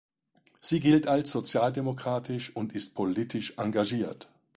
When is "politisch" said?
2.95-3.53